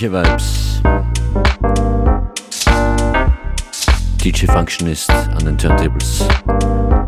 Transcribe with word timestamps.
Sommerliche 0.00 0.12
Vibes. 0.12 0.80
DJ 4.24 4.46
Functionist 4.46 5.10
an 5.10 5.44
den 5.44 5.58
Turntables. 5.58 6.24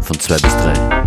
Von 0.00 0.18
2 0.18 0.34
bis 0.34 0.56
3. 0.56 1.01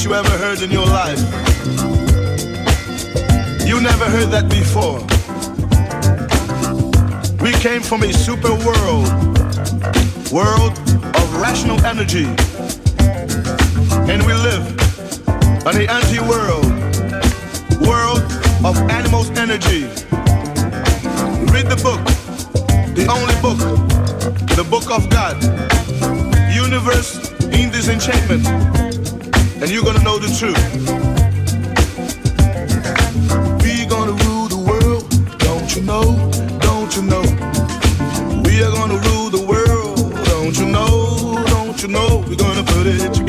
That 0.00 0.08
you 0.08 0.14
ever 0.14 0.38
heard 0.38 0.62
in 0.62 0.70
your 0.70 0.86
life. 0.86 1.18
You 3.66 3.80
never 3.80 4.04
heard 4.06 4.30
that 4.30 4.48
before. 4.48 5.00
We 7.42 7.52
came 7.52 7.82
from 7.82 8.02
a 8.02 8.12
super 8.12 8.54
world, 8.64 9.08
world 10.32 10.78
of 11.16 11.36
rational 11.36 11.84
energy. 11.84 12.24
And 14.10 14.22
we 14.24 14.32
live 14.32 14.66
in 15.68 15.74
the 15.76 15.86
anti-world, 15.90 16.64
world 17.86 18.22
of 18.64 18.76
animals' 18.90 19.30
energy. 19.30 19.82
Read 21.52 21.66
the 21.68 21.80
book, 21.82 22.02
the 22.94 23.06
only 23.10 23.34
book, 23.42 23.58
the 24.56 24.64
book 24.64 24.90
of 24.90 25.10
God. 25.10 25.36
Universe 26.54 27.32
in 27.52 27.70
disenchantment. 27.70 28.89
And 29.62 29.70
you're 29.70 29.84
gonna 29.84 30.02
know 30.02 30.18
the 30.18 30.28
truth. 30.38 30.56
We 33.62 33.84
gonna 33.84 34.12
rule 34.24 34.48
the 34.48 34.56
world, 34.56 35.04
don't 35.38 35.76
you 35.76 35.82
know? 35.82 36.30
Don't 36.60 36.96
you 36.96 37.02
know? 37.02 37.20
We 38.42 38.62
are 38.62 38.72
gonna 38.72 38.96
rule 39.10 39.28
the 39.28 39.44
world, 39.46 40.14
don't 40.24 40.58
you 40.58 40.64
know? 40.64 41.44
Don't 41.48 41.82
you 41.82 41.88
know? 41.88 42.24
We're 42.26 42.36
gonna 42.36 42.64
put 42.64 42.86
it 42.86 43.19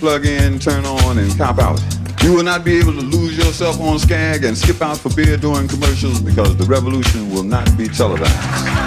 plug 0.00 0.24
in, 0.24 0.58
turn 0.58 0.86
on, 0.86 1.18
and 1.18 1.36
cop 1.36 1.58
out. 1.58 1.78
You 2.22 2.34
will 2.34 2.42
not 2.42 2.64
be 2.64 2.78
able 2.78 2.92
to 2.92 3.00
lose 3.02 3.36
yourself 3.36 3.78
on 3.80 3.98
Skag 3.98 4.44
and 4.44 4.56
skip 4.56 4.80
out 4.80 4.96
for 4.96 5.10
beer 5.14 5.36
during 5.36 5.68
commercials 5.68 6.20
because 6.20 6.56
the 6.56 6.64
revolution 6.64 7.30
will 7.30 7.42
not 7.42 7.76
be 7.76 7.86
televised. 7.86 8.34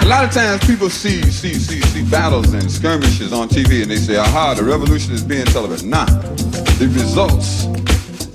A 0.04 0.08
lot 0.08 0.24
of 0.24 0.32
times 0.32 0.64
people 0.66 0.90
see 0.90 1.22
see 1.22 1.54
see 1.54 1.80
see 1.80 2.10
battles 2.10 2.52
and 2.52 2.70
skirmishes 2.70 3.32
on 3.32 3.48
TV 3.48 3.82
and 3.82 3.90
they 3.90 3.96
say, 3.96 4.16
aha, 4.16 4.54
the 4.54 4.64
revolution 4.64 5.14
is 5.14 5.22
being 5.22 5.46
televised. 5.46 5.86
Nah, 5.86 6.04
the 6.04 6.90
results 6.92 7.64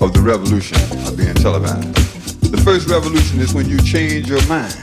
of 0.01 0.13
the 0.13 0.21
revolution 0.21 0.77
are 1.05 1.15
being 1.15 1.35
televised. 1.35 1.93
The 2.51 2.61
first 2.63 2.89
revolution 2.89 3.39
is 3.39 3.53
when 3.53 3.69
you 3.69 3.77
change 3.83 4.29
your 4.29 4.45
mind 4.47 4.75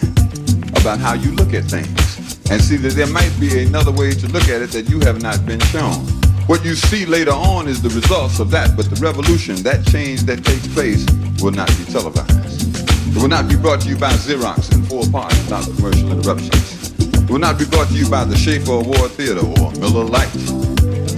about 0.77 0.99
how 0.99 1.15
you 1.15 1.33
look 1.33 1.55
at 1.55 1.65
things 1.65 2.17
and 2.51 2.61
see 2.61 2.77
that 2.77 2.93
there 2.93 3.09
might 3.09 3.35
be 3.41 3.65
another 3.65 3.91
way 3.91 4.13
to 4.13 4.29
look 4.29 4.45
at 4.45 4.61
it 4.63 4.71
that 4.71 4.89
you 4.89 5.01
have 5.01 5.23
not 5.23 5.45
been 5.47 5.61
shown. 5.61 6.16
What 6.47 6.65
you 6.65 6.77
see 6.77 7.07
later 7.07 7.33
on 7.33 7.67
is 7.67 7.83
the 7.83 7.89
results 7.89 8.39
of 8.39 8.53
that, 8.53 8.77
but 8.77 8.89
the 8.89 8.95
revolution, 9.03 9.57
that 9.65 9.85
change 9.87 10.23
that 10.31 10.45
takes 10.45 10.69
place, 10.69 11.05
will 11.43 11.51
not 11.51 11.67
be 11.77 11.85
televised. 11.91 12.87
It 13.11 13.21
will 13.21 13.27
not 13.27 13.49
be 13.49 13.57
brought 13.57 13.81
to 13.81 13.89
you 13.89 13.97
by 13.97 14.13
Xerox 14.13 14.73
in 14.73 14.85
four 14.85 15.03
parts 15.11 15.37
without 15.43 15.65
commercial 15.75 16.13
interruptions. 16.13 16.95
It 17.03 17.31
will 17.31 17.41
not 17.41 17.59
be 17.59 17.65
brought 17.65 17.89
to 17.89 17.95
you 17.95 18.09
by 18.09 18.23
the 18.23 18.37
Schaefer 18.37 18.79
Award 18.79 19.11
Theater 19.19 19.43
or 19.43 19.73
Miller 19.83 20.05
Lite, 20.05 20.31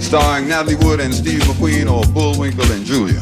starring 0.01 0.49
Natalie 0.49 0.81
Wood 0.81 0.99
and 0.99 1.13
Steve 1.13 1.41
McQueen 1.41 1.85
or 1.85 2.01
Bullwinkle 2.11 2.65
and 2.71 2.83
Julia. 2.83 3.21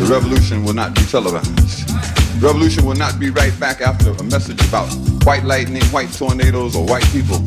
The 0.00 0.08
revolution 0.08 0.64
will 0.64 0.72
not 0.72 0.94
be 0.94 1.02
televised. 1.02 1.84
Revolution 2.40 2.86
will 2.86 2.96
not 2.96 3.20
be 3.20 3.28
right 3.28 3.52
back 3.60 3.82
after 3.82 4.12
a 4.12 4.22
message 4.22 4.66
about 4.68 4.88
white 5.28 5.44
lightning, 5.44 5.84
white 5.92 6.10
tornadoes, 6.14 6.74
or 6.74 6.86
white 6.86 7.04
people. 7.12 7.44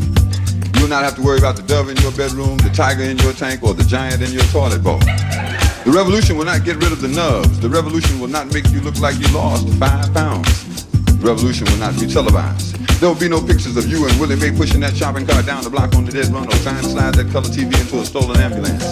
Will 0.83 0.89
not 0.89 1.05
have 1.05 1.15
to 1.15 1.21
worry 1.21 1.37
about 1.37 1.55
the 1.55 1.63
dove 1.63 1.87
in 1.87 1.95
your 2.03 2.11
bedroom, 2.11 2.57
the 2.57 2.67
tiger 2.67 3.03
in 3.03 3.17
your 3.19 3.31
tank, 3.31 3.63
or 3.63 3.73
the 3.73 3.85
giant 3.85 4.21
in 4.21 4.33
your 4.33 4.43
toilet 4.51 4.83
bowl. 4.83 4.99
The 4.99 5.93
revolution 5.95 6.35
will 6.35 6.43
not 6.43 6.65
get 6.65 6.75
rid 6.75 6.91
of 6.91 6.99
the 6.99 7.07
nubs. 7.07 7.57
The 7.61 7.69
revolution 7.69 8.19
will 8.19 8.27
not 8.27 8.51
make 8.51 8.67
you 8.67 8.81
look 8.81 8.99
like 8.99 9.15
you 9.15 9.31
lost 9.31 9.63
five 9.79 10.13
pounds. 10.13 10.83
The 11.07 11.23
revolution 11.23 11.71
will 11.71 11.79
not 11.79 11.97
be 11.97 12.05
televised. 12.05 12.75
There 12.99 13.07
will 13.07 13.15
be 13.15 13.29
no 13.29 13.39
pictures 13.39 13.77
of 13.77 13.87
you 13.87 14.05
and 14.05 14.19
Willie 14.19 14.35
Mae 14.35 14.51
pushing 14.51 14.81
that 14.81 14.93
shopping 14.93 15.25
cart 15.25 15.45
down 15.45 15.63
the 15.63 15.69
block 15.69 15.95
on 15.95 16.03
the 16.03 16.11
dead 16.11 16.27
run 16.27 16.51
or 16.51 16.57
trying 16.67 16.83
to 16.83 16.89
slide 16.89 17.15
that 17.15 17.31
color 17.31 17.47
TV 17.47 17.71
into 17.79 18.03
a 18.03 18.05
stolen 18.05 18.35
ambulance. 18.43 18.83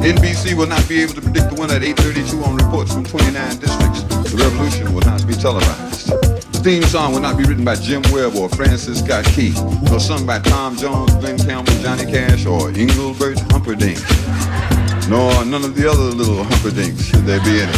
NBC 0.00 0.56
will 0.56 0.66
not 0.66 0.88
be 0.88 1.02
able 1.02 1.12
to 1.12 1.20
predict 1.20 1.52
the 1.52 1.60
winner 1.60 1.74
at 1.76 1.82
8.32 1.82 2.40
on 2.40 2.56
reports 2.56 2.94
from 2.94 3.04
29 3.04 3.60
districts. 3.60 4.00
The 4.32 4.40
revolution 4.40 4.94
will 4.94 5.04
not 5.04 5.20
be 5.28 5.34
televised. 5.34 6.23
The 6.64 6.70
theme 6.70 6.82
song 6.84 7.12
will 7.12 7.20
not 7.20 7.36
be 7.36 7.44
written 7.44 7.62
by 7.62 7.74
Jim 7.74 8.00
Webb 8.10 8.36
or 8.36 8.48
Francis 8.48 9.00
Scott 9.00 9.26
Key, 9.26 9.52
nor 9.82 10.00
sung 10.00 10.24
by 10.24 10.38
Tom 10.38 10.78
Jones, 10.78 11.12
Glen 11.16 11.36
Campbell, 11.36 11.74
Johnny 11.82 12.10
Cash, 12.10 12.46
or 12.46 12.70
Engelbert 12.70 13.38
Humperdinck, 13.52 14.00
nor 15.10 15.44
none 15.44 15.62
of 15.62 15.76
the 15.76 15.86
other 15.86 16.04
little 16.04 16.42
Humperdinks, 16.42 17.04
should 17.04 17.26
there 17.26 17.40
be 17.40 17.60
any. 17.60 17.72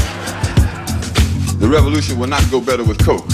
The 1.59 1.67
revolution 1.69 2.17
will 2.17 2.29
not 2.29 2.49
go 2.49 2.61
better 2.61 2.85
with 2.85 3.05
Coke. 3.05 3.27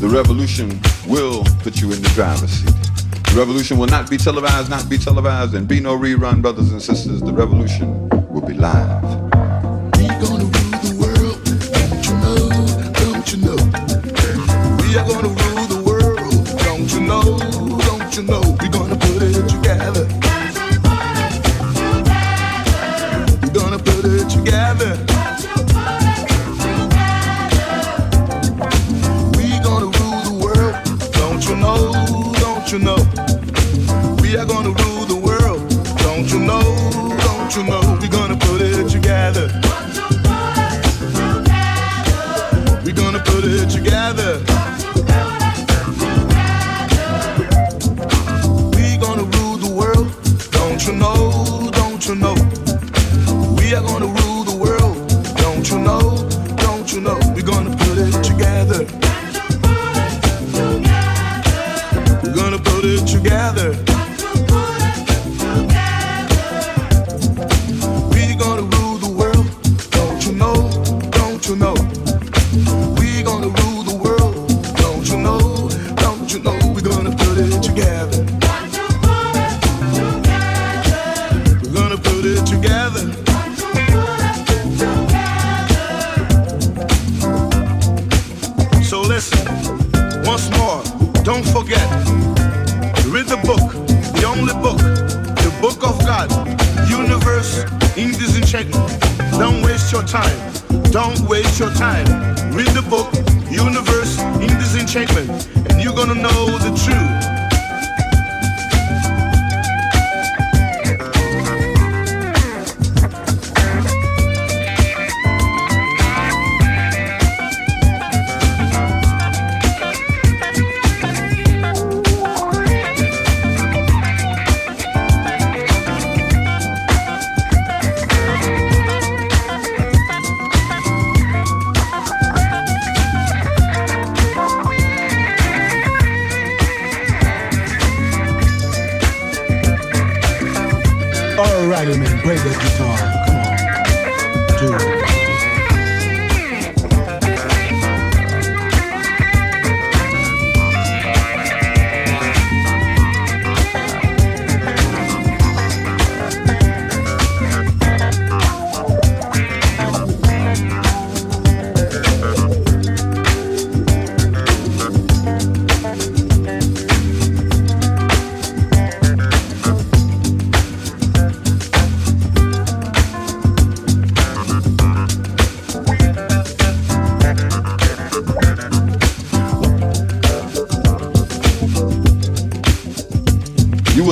The 0.00 0.08
revolution 0.10 0.80
will 1.06 1.44
put 1.62 1.80
you 1.80 1.92
in 1.92 2.02
the 2.02 2.10
driver's 2.16 2.50
seat. 2.50 2.74
The 3.30 3.34
revolution 3.36 3.78
will 3.78 3.86
not 3.86 4.10
be 4.10 4.16
televised, 4.16 4.70
not 4.70 4.90
be 4.90 4.98
televised, 4.98 5.54
and 5.54 5.68
be 5.68 5.78
no 5.78 5.96
rerun, 5.96 6.42
brothers 6.42 6.72
and 6.72 6.82
sisters. 6.82 7.20
The 7.20 7.32
revolution 7.32 8.08
will 8.28 8.42
be 8.44 8.54
live. 8.54 9.04
We 9.98 10.08
gonna 10.18 10.46
rule 10.46 10.80
the 10.82 10.96
world, 10.98 11.46
you 12.04 12.12
know? 12.14 12.49
Gonna 15.12 15.28
rule 15.28 15.66
the 15.66 15.82
world, 15.84 16.46
don't 16.64 16.92
you 16.92 17.00
know? 17.00 17.38
Don't 17.86 18.16
you 18.16 18.22
know? 18.22 18.56
We're 18.60 18.70
gonna 18.70 18.89
We're 57.02 57.40
gonna 57.42 57.74
put 57.76 57.96
it 57.96 58.22
together. 58.22 58.84
We're 62.22 62.34
gonna 62.34 62.58
put 62.58 62.84
it 62.84 63.06
together. 63.06 63.89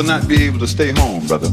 Not 0.08 0.26
be 0.26 0.42
able 0.44 0.58
to 0.58 0.66
stay 0.66 0.90
home, 0.90 1.26
brother. 1.26 1.48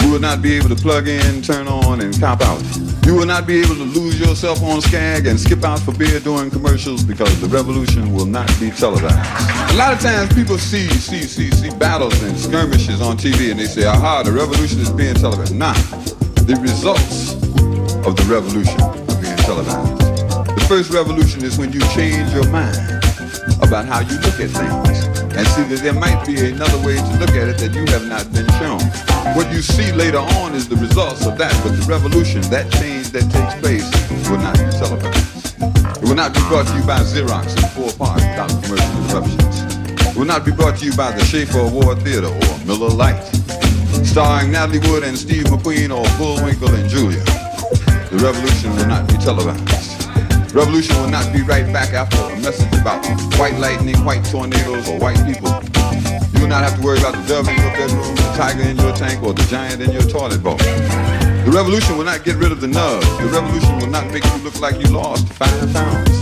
You 0.00 0.12
will 0.12 0.20
not 0.20 0.40
be 0.40 0.54
able 0.56 0.68
to 0.68 0.76
plug 0.76 1.08
in, 1.08 1.42
turn 1.42 1.66
on, 1.66 2.00
and 2.00 2.18
cop 2.20 2.40
out. 2.40 2.62
You 3.04 3.16
will 3.16 3.26
not 3.26 3.48
be 3.48 3.58
able 3.58 3.74
to 3.74 3.82
lose 3.82 4.18
yourself 4.20 4.62
on 4.62 4.80
Skag 4.80 5.26
and 5.26 5.38
skip 5.38 5.64
out 5.64 5.80
for 5.80 5.92
beer 5.92 6.20
during 6.20 6.50
commercials 6.50 7.02
because 7.02 7.40
the 7.40 7.48
revolution 7.48 8.12
will 8.14 8.26
not 8.26 8.46
be 8.60 8.70
televised. 8.70 9.74
A 9.74 9.76
lot 9.76 9.92
of 9.92 10.00
times 10.00 10.32
people 10.32 10.56
see 10.56 10.88
see 10.88 11.22
see 11.22 11.50
see 11.50 11.70
battles 11.78 12.22
and 12.22 12.38
skirmishes 12.38 13.00
on 13.00 13.16
TV 13.16 13.50
and 13.50 13.58
they 13.58 13.66
say, 13.66 13.86
aha, 13.86 14.22
the 14.22 14.32
revolution 14.32 14.78
is 14.78 14.90
being 14.90 15.14
televised. 15.14 15.54
Nah, 15.54 15.74
the 16.46 16.56
results 16.62 17.34
of 18.06 18.14
the 18.14 18.26
revolution 18.30 18.80
are 18.80 19.20
being 19.20 19.36
televised. 19.38 19.98
The 20.46 20.64
first 20.68 20.92
revolution 20.92 21.44
is 21.44 21.58
when 21.58 21.72
you 21.72 21.80
change 21.90 22.32
your 22.32 22.48
mind 22.50 22.76
about 23.60 23.86
how 23.86 23.98
you 23.98 24.14
look 24.20 24.38
at 24.38 24.50
things 24.50 24.99
and 25.40 25.48
see 25.56 25.64
that 25.72 25.80
there 25.80 25.96
might 25.96 26.20
be 26.26 26.36
another 26.52 26.76
way 26.84 27.00
to 27.00 27.12
look 27.16 27.32
at 27.32 27.48
it 27.48 27.56
that 27.56 27.72
you 27.72 27.88
have 27.88 28.04
not 28.04 28.28
been 28.28 28.44
shown. 28.60 28.76
What 29.32 29.48
you 29.50 29.62
see 29.64 29.90
later 29.92 30.20
on 30.20 30.52
is 30.52 30.68
the 30.68 30.76
results 30.76 31.24
of 31.24 31.38
that, 31.38 31.56
but 31.64 31.72
the 31.72 31.84
revolution, 31.88 32.42
that 32.52 32.68
change 32.76 33.08
that 33.16 33.24
takes 33.32 33.56
place, 33.56 33.88
will 34.28 34.36
not 34.36 34.60
be 34.60 34.68
televised. 34.76 35.56
It 35.96 36.04
will 36.04 36.20
not 36.20 36.36
be 36.36 36.44
brought 36.44 36.68
to 36.68 36.76
you 36.76 36.84
by 36.84 37.00
Xerox 37.00 37.56
in 37.56 37.64
four 37.72 37.88
parts 37.96 38.20
without 38.20 38.52
commercial 38.60 38.92
interruptions. 39.00 40.12
It 40.12 40.16
will 40.16 40.28
not 40.28 40.44
be 40.44 40.52
brought 40.52 40.76
to 40.76 40.84
you 40.84 40.92
by 40.92 41.12
the 41.16 41.24
Schaefer 41.24 41.60
Award 41.60 42.04
Theater 42.04 42.28
or 42.28 42.54
Miller 42.68 42.92
Lite, 42.92 43.24
starring 44.04 44.52
Natalie 44.52 44.84
Wood 44.92 45.04
and 45.04 45.16
Steve 45.16 45.44
McQueen 45.44 45.88
or 45.88 46.04
Bullwinkle 46.20 46.68
and 46.68 46.84
Julia. 46.84 47.24
The 48.12 48.20
revolution 48.20 48.76
will 48.76 48.92
not 48.92 49.08
be 49.08 49.16
televised. 49.16 49.79
Revolution 50.52 50.96
will 50.98 51.10
not 51.10 51.32
be 51.32 51.42
right 51.42 51.62
back 51.72 51.94
after 51.94 52.18
a 52.18 52.34
message 52.42 52.74
about 52.74 53.06
white 53.38 53.54
lightning, 53.62 53.94
white 54.04 54.24
tornadoes, 54.26 54.88
or 54.90 54.98
white 54.98 55.22
people. 55.22 55.46
You 56.34 56.42
will 56.42 56.50
not 56.50 56.66
have 56.66 56.74
to 56.74 56.82
worry 56.82 56.98
about 56.98 57.14
the 57.14 57.22
dove 57.30 57.46
in 57.46 57.54
your 57.54 57.70
bedroom, 57.78 58.10
the 58.18 58.34
tiger 58.34 58.66
in 58.66 58.76
your 58.78 58.90
tank, 58.90 59.22
or 59.22 59.32
the 59.32 59.46
giant 59.46 59.80
in 59.80 59.92
your 59.92 60.02
toilet 60.02 60.42
bowl. 60.42 60.58
The 60.58 61.52
revolution 61.54 61.96
will 61.96 62.04
not 62.04 62.24
get 62.24 62.34
rid 62.34 62.50
of 62.50 62.60
the 62.60 62.66
nub. 62.66 62.98
The 63.22 63.30
revolution 63.30 63.78
will 63.78 63.94
not 63.94 64.10
make 64.10 64.26
you 64.26 64.38
look 64.42 64.58
like 64.58 64.74
you 64.82 64.90
lost 64.90 65.30
five 65.38 65.54
pounds. 65.72 66.18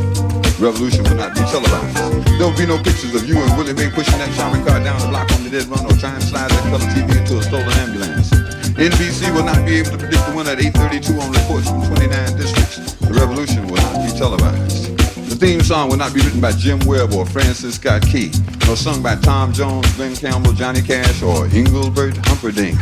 Revolution 0.60 1.08
will 1.08 1.16
not 1.16 1.32
be 1.32 1.40
televised. 1.48 1.96
There 2.36 2.44
will 2.44 2.58
be 2.58 2.68
no 2.68 2.76
pictures 2.76 3.16
of 3.16 3.24
you 3.24 3.40
and 3.40 3.48
Willie 3.56 3.72
Mae 3.72 3.88
pushing 3.88 4.18
that 4.20 4.28
shopping 4.36 4.60
cart 4.60 4.84
down 4.84 5.00
the 5.00 5.08
block 5.08 5.32
on 5.32 5.44
the 5.44 5.48
dead 5.48 5.64
run 5.72 5.88
or 5.88 5.96
trying 5.96 6.20
to 6.20 6.26
slide 6.26 6.52
that 6.52 6.62
color 6.68 6.84
TV 6.92 7.16
into 7.16 7.40
a 7.40 7.42
stolen 7.42 7.72
ambulance. 7.80 8.28
NBC 8.76 9.32
will 9.32 9.48
not 9.48 9.64
be 9.64 9.80
able 9.80 9.96
to 9.96 9.98
predict 9.98 10.20
the 10.28 10.36
winner 10.36 10.52
at 10.52 10.60
8.32 10.60 11.16
on 11.16 11.32
reports 11.32 11.72
from 11.72 11.80
29 11.88 12.36
districts. 12.36 12.97
The 13.08 13.14
revolution 13.14 13.66
will 13.66 13.76
not 13.76 14.04
be 14.04 14.18
televised. 14.18 14.96
The 15.30 15.36
theme 15.36 15.62
song 15.62 15.88
will 15.88 15.96
not 15.96 16.12
be 16.12 16.20
written 16.20 16.42
by 16.42 16.52
Jim 16.52 16.78
Webb 16.80 17.14
or 17.14 17.24
Francis 17.24 17.76
Scott 17.76 18.02
Key, 18.02 18.30
nor 18.66 18.76
sung 18.76 19.02
by 19.02 19.16
Tom 19.16 19.50
Jones, 19.50 19.90
Glen 19.96 20.14
Campbell, 20.14 20.52
Johnny 20.52 20.82
Cash, 20.82 21.22
or 21.22 21.46
Engelbert 21.46 22.18
Humperdinck, 22.26 22.76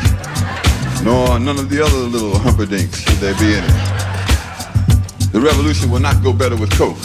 nor 1.04 1.38
none 1.38 1.60
of 1.60 1.70
the 1.70 1.80
other 1.80 1.96
little 1.96 2.36
Humperdinks, 2.38 3.02
should 3.02 3.18
there 3.18 3.34
be 3.34 3.54
any. 3.54 3.66
The 5.30 5.40
revolution 5.40 5.92
will 5.92 6.00
not 6.00 6.20
go 6.24 6.32
better 6.32 6.56
with 6.56 6.72
Coke. 6.72 6.98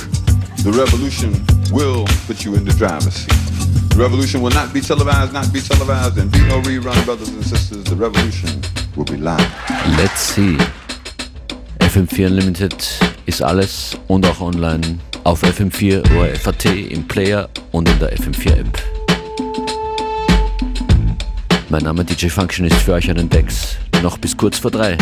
The 0.63 0.73
revolution 0.73 1.33
will 1.71 2.05
put 2.25 2.43
you 2.43 2.55
in 2.55 2.65
the 2.65 2.73
driver's 2.73 3.13
seat. 3.13 3.29
The 3.91 3.97
revolution 3.97 4.41
will 4.41 4.51
not 4.51 4.73
be 4.73 4.81
televised, 4.81 5.31
not 5.31 5.53
be 5.53 5.61
televised, 5.61 6.17
and 6.17 6.31
be 6.31 6.39
no 6.47 6.59
rerun, 6.61 7.05
brothers 7.05 7.29
and 7.29 7.45
sisters. 7.45 7.83
The 7.83 7.95
revolution 7.95 8.61
will 8.95 9.05
be 9.05 9.17
live. 9.17 9.45
Let's 9.97 10.21
see. 10.21 10.57
FM4 11.79 12.27
Unlimited 12.27 13.10
ist 13.25 13.41
alles 13.41 13.97
und 14.07 14.25
auch 14.25 14.41
online 14.41 14.99
auf 15.23 15.43
FM4 15.43 16.03
ORFAT 16.17 16.65
im 16.65 17.07
Player 17.07 17.49
und 17.71 17.89
in 17.89 17.99
der 17.99 18.15
FM4 18.15 18.51
App. 18.57 18.81
Mein 21.69 21.83
Name 21.83 22.03
DJ 22.03 22.27
Function 22.27 22.65
ist 22.65 22.75
für 22.75 22.93
euch 22.93 23.05
den 23.05 23.29
Decks. 23.29 23.77
Noch 24.03 24.17
bis 24.17 24.35
kurz 24.35 24.57
vor 24.57 24.71
drei. 24.71 24.97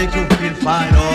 Make 0.00 0.14
you 0.14 0.24
feel 0.36 0.54
fine 0.54 0.94
all 0.94 1.09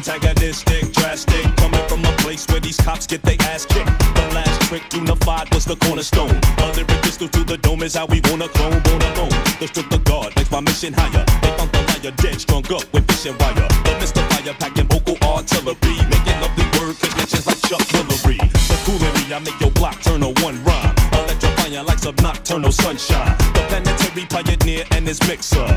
Antagonistic, 0.00 0.94
drastic, 0.94 1.44
coming 1.56 1.86
from 1.86 2.02
a 2.06 2.12
place 2.24 2.46
where 2.48 2.58
these 2.58 2.78
cops 2.78 3.06
get 3.06 3.20
their 3.20 3.36
ass 3.52 3.66
kicked. 3.66 3.92
The 4.16 4.32
last 4.32 4.62
trick 4.62 4.82
unified 4.94 5.52
was 5.52 5.66
the 5.66 5.76
cornerstone. 5.76 6.40
A 6.56 6.72
lyric 6.72 7.02
pistol 7.04 7.28
to 7.28 7.44
the 7.44 7.58
dome 7.58 7.82
is 7.82 7.96
how 7.96 8.06
we 8.06 8.22
wanna 8.24 8.48
clone, 8.48 8.80
born 8.80 9.02
alone. 9.12 9.36
The 9.60 9.66
strip 9.68 9.90
the 9.90 9.98
guard 9.98 10.34
makes 10.36 10.50
my 10.50 10.60
mission 10.60 10.94
higher. 10.94 11.22
They 11.42 11.52
found 11.52 11.70
the 11.72 11.84
liar 11.84 12.16
dead, 12.16 12.40
strung 12.40 12.64
up 12.72 12.90
with 12.94 13.04
fishing 13.12 13.36
wire. 13.36 13.68
The 13.84 13.92
Mr. 14.00 14.24
Fire 14.32 14.54
packing 14.54 14.88
vocal 14.88 15.20
artillery, 15.20 15.96
making 16.08 16.40
lovely 16.40 16.64
word 16.80 16.96
connections 16.96 17.46
like 17.46 17.60
Chuck 17.68 17.84
Hillary. 17.92 18.40
The 18.40 18.76
coolery, 18.88 19.36
I 19.36 19.38
make 19.44 19.60
your 19.60 19.70
block 19.72 20.00
turn 20.00 20.24
to 20.24 20.32
one 20.40 20.64
rhyme. 20.64 20.96
Electrifying 21.12 21.84
like 21.84 21.98
some 21.98 22.16
nocturnal 22.22 22.72
sunshine. 22.72 23.36
The 23.52 23.60
planetary 23.68 24.24
pioneer 24.24 24.84
and 24.92 25.06
his 25.06 25.20
mixer. 25.28 25.68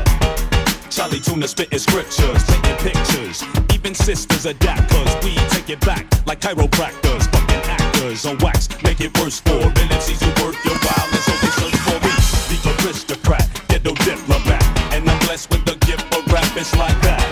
Charlie 0.94 1.18
Tuna 1.18 1.48
spitting 1.48 1.80
scriptures, 1.80 2.44
taking 2.44 2.76
pictures. 2.76 3.42
Even 3.74 3.96
sisters 3.96 4.46
adapt, 4.46 4.92
cause 4.92 5.24
we 5.24 5.34
take 5.48 5.68
it 5.68 5.80
back 5.80 6.06
like 6.24 6.40
chiropractors. 6.40 7.28
Fucking 7.32 7.68
actors 7.68 8.24
on 8.24 8.38
wax, 8.38 8.68
make 8.84 9.00
it 9.00 9.10
worse 9.18 9.40
for 9.40 9.58
MCs 9.58 10.22
who 10.22 10.46
work 10.46 10.54
your 10.64 10.74
and 10.74 11.22
so 11.26 11.32
they 11.42 11.50
search 11.58 11.76
for 11.82 11.98
me. 11.98 12.14
The 12.48 12.86
aristocrat, 12.86 13.48
ghetto 13.66 13.92
diplomat. 14.04 14.62
And 14.94 15.10
I'm 15.10 15.18
blessed 15.26 15.50
with 15.50 15.64
the 15.64 15.74
gift 15.84 16.14
of 16.14 16.32
rap, 16.32 16.56
it's 16.56 16.76
like 16.76 17.00
that. 17.02 17.23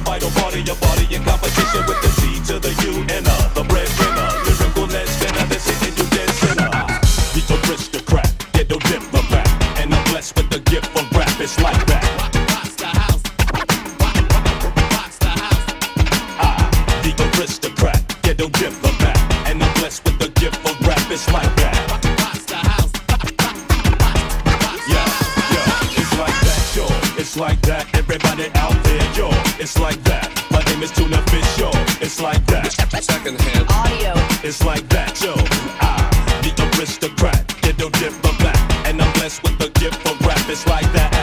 Vital 0.00 0.30
part 0.30 0.54
of 0.54 0.66
your 0.66 0.76
body 0.76 1.06
in 1.14 1.22
competition 1.24 1.84
with 1.86 2.00
the 2.02 2.08
C 2.20 2.40
to 2.52 2.58
the 2.58 2.72
U 2.88 2.92
and 3.14 3.26
uh, 3.26 3.48
the 3.54 3.64
breadwinner, 3.64 4.28
lyrical 4.44 4.86
lead 4.86 5.08
spinner, 5.08 5.44
that's 5.46 5.66
hitting 5.68 5.96
you 5.96 6.06
dead 6.10 6.30
center, 6.30 6.70
the 7.34 7.42
aristocrat, 7.68 8.30
ghetto 8.52 8.78
diplomat, 8.78 9.48
and 9.78 9.94
I'm 9.94 10.04
blessed 10.10 10.36
with 10.36 10.50
the 10.50 10.60
gift 10.70 10.96
of 10.96 11.10
rap, 11.12 11.40
it's 11.40 11.58
like 11.60 11.79
It's 32.20 32.26
like 32.26 32.46
that. 32.48 33.02
Secondhand 33.02 33.66
Audio. 33.70 34.12
it's 34.46 34.62
like 34.62 34.86
that, 34.90 35.18
yo. 35.22 35.32
I, 35.80 36.04
the 36.42 36.52
aristocrat, 36.76 37.48
ghetto 37.62 37.88
diplomat, 37.88 38.58
and 38.86 39.00
I'm 39.00 39.10
blessed 39.14 39.42
with 39.42 39.58
the 39.58 39.70
gift 39.80 40.06
of 40.06 40.20
rap. 40.26 40.36
It's 40.50 40.66
like 40.66 40.92
that. 40.92 41.19